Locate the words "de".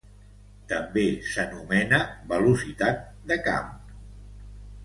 3.33-3.41